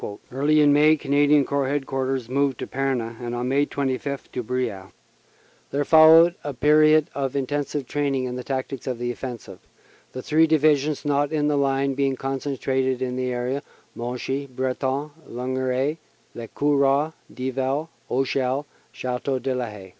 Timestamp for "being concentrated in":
11.93-13.15